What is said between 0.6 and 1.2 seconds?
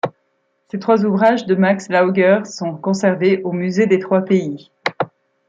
Ces trois